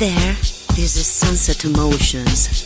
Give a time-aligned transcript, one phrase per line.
[0.00, 0.32] There.
[0.76, 2.59] This is Sunset Emotions.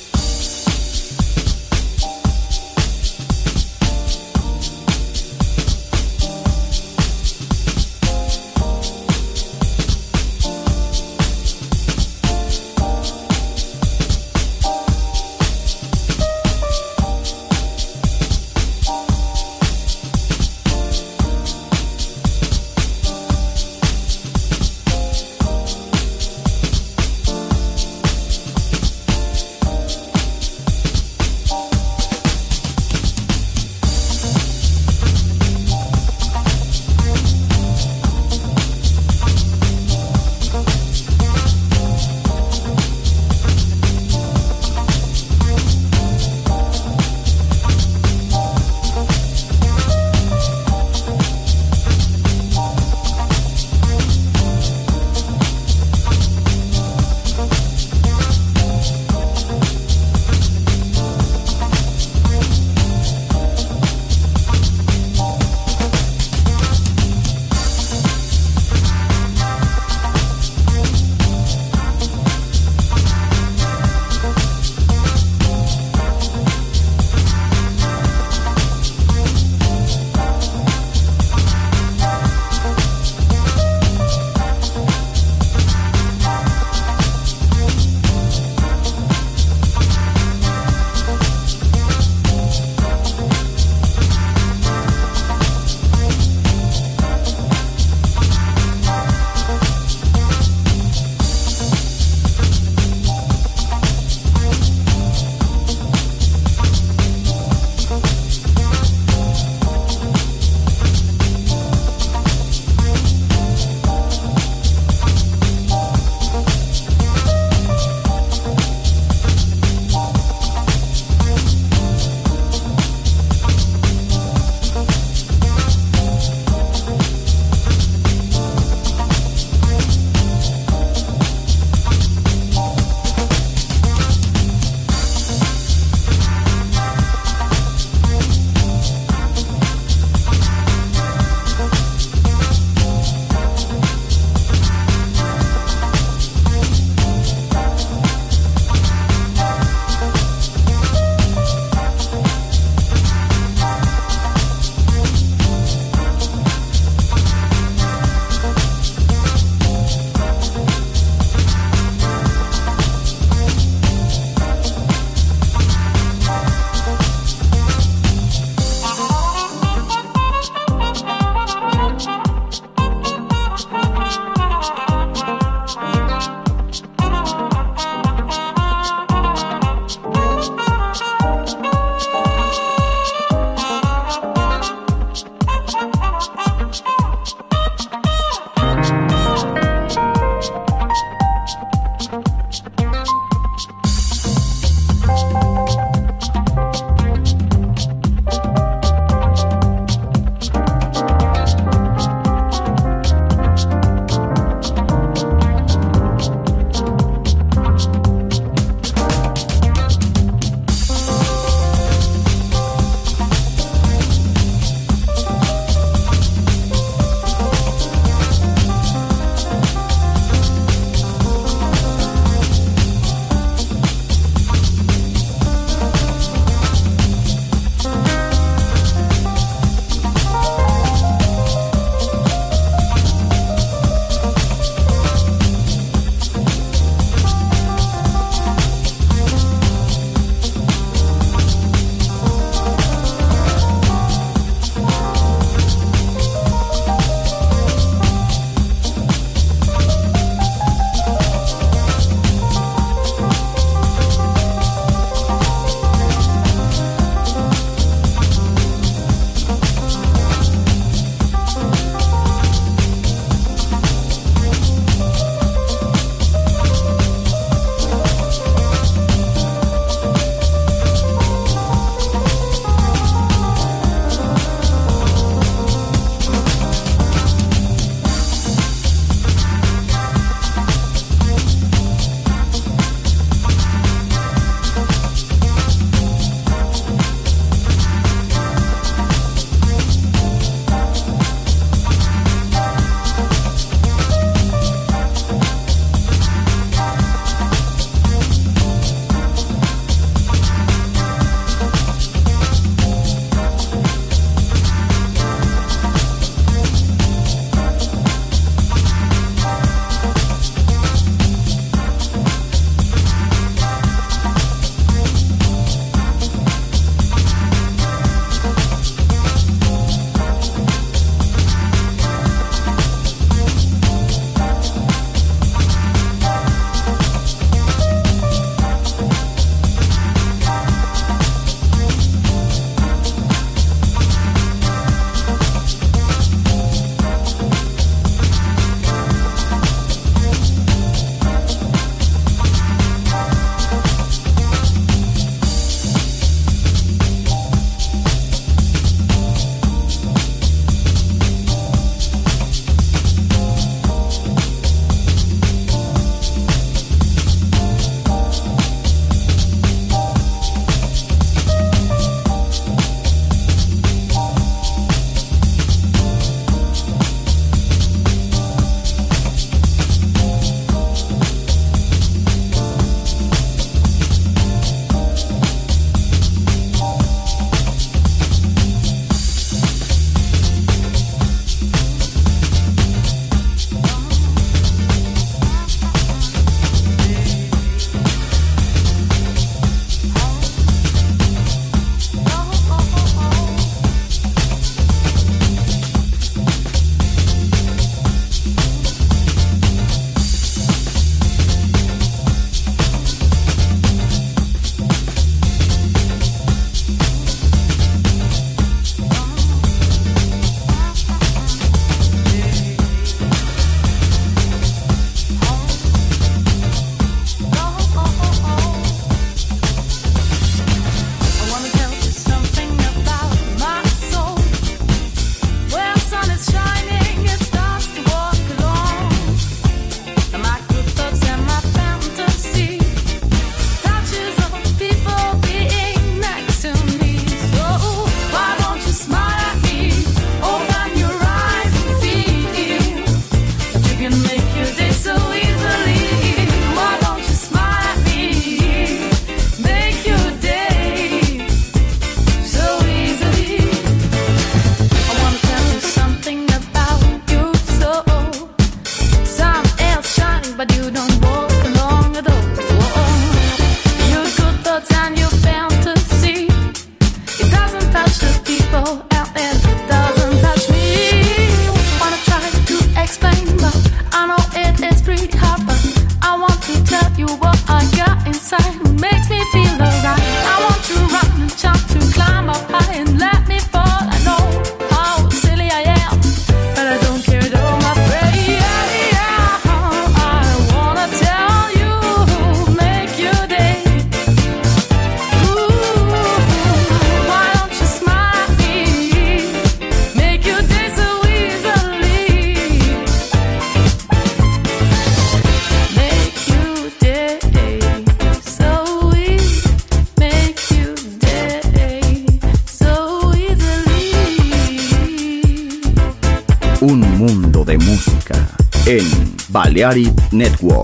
[519.74, 520.83] Balearic Network.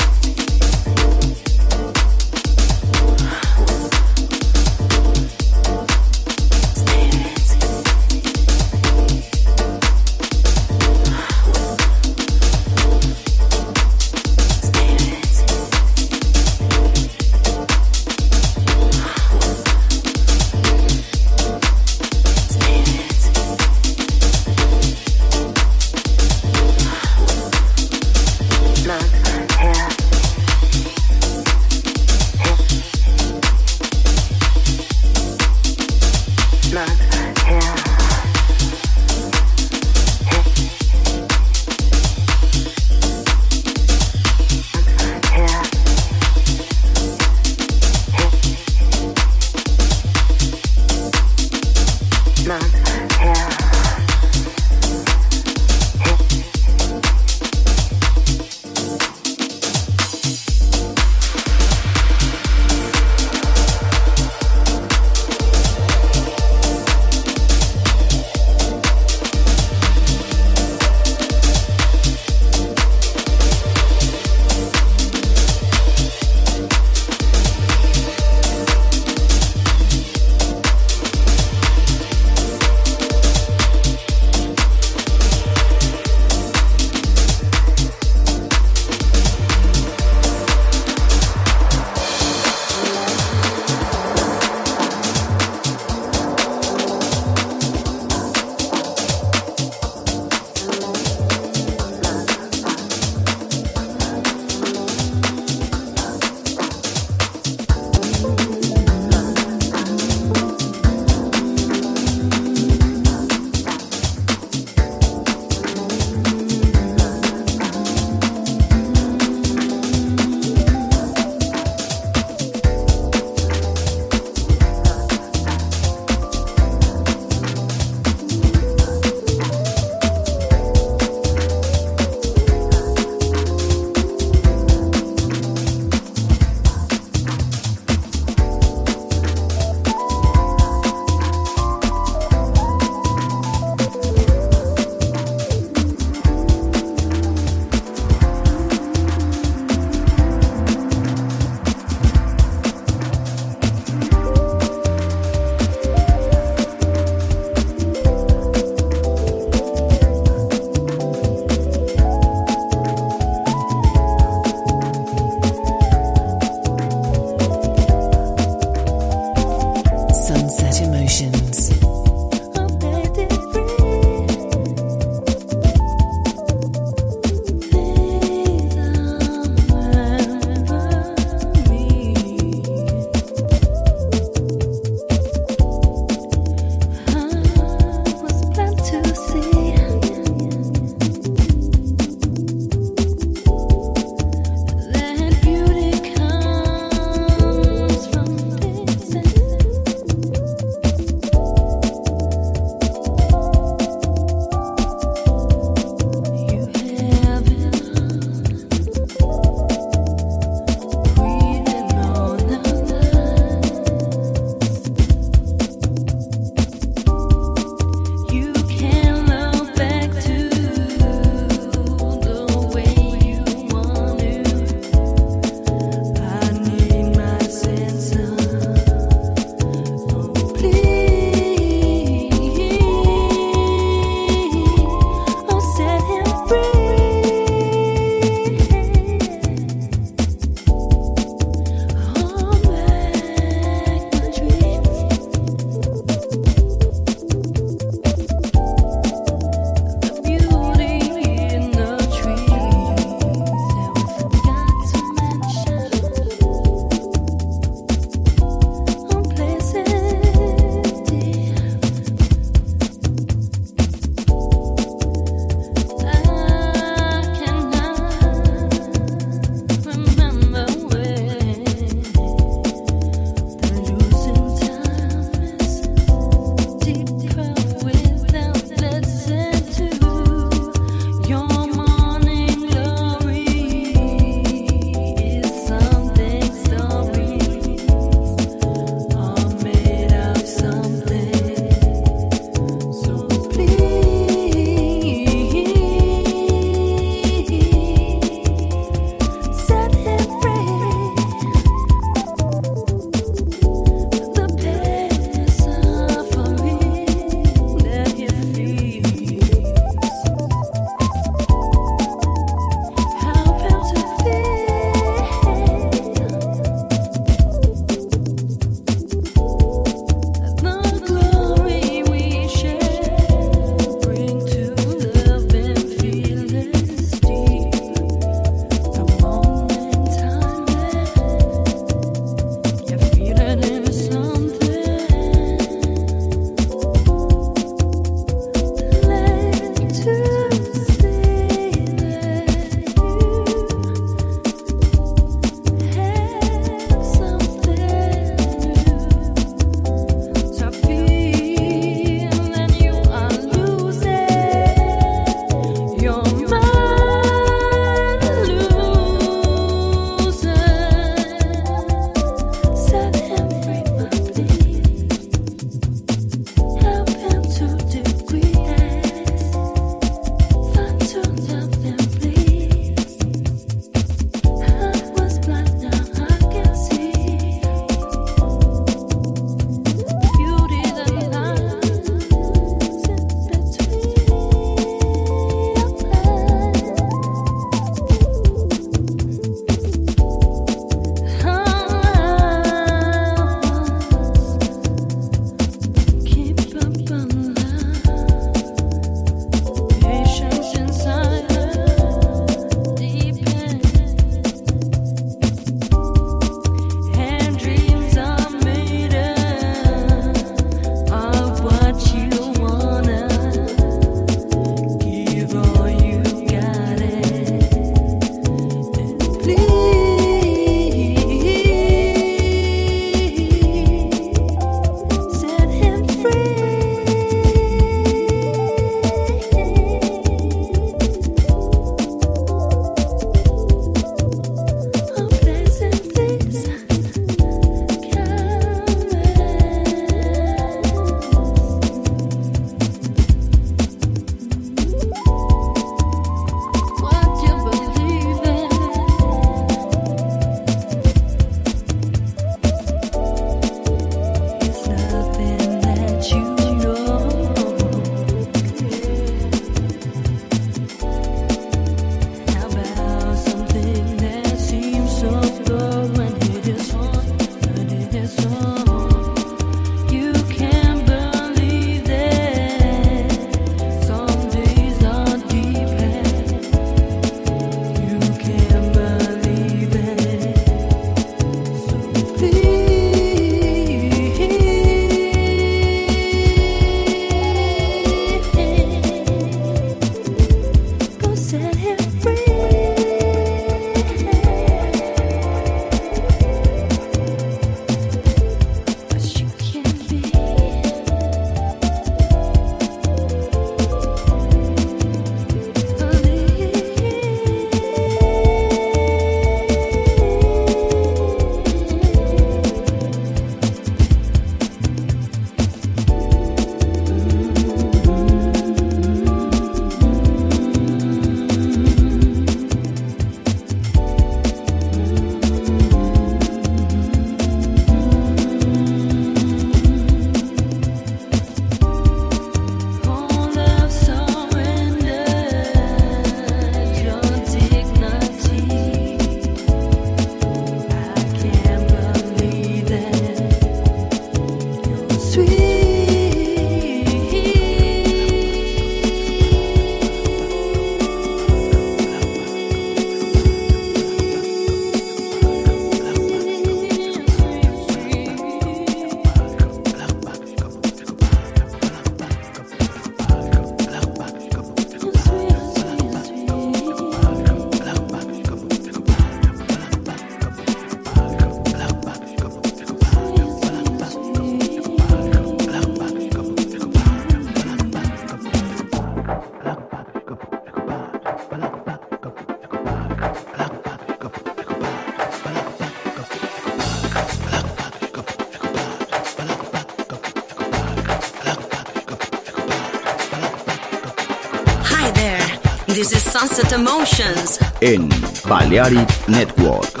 [596.41, 597.59] Sunset Emotions.
[597.81, 598.09] en
[598.47, 600.00] Balearic Network.